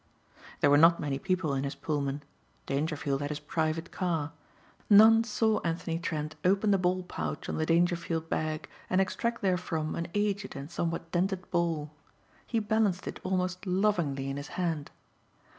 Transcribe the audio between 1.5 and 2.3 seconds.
in his Pullman.